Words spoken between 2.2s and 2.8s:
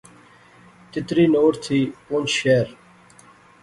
شہر